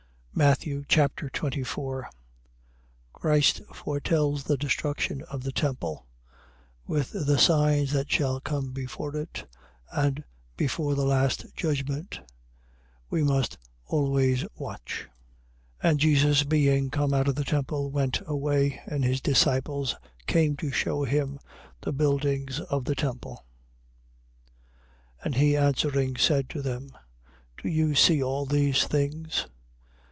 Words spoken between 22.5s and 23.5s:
of the temple.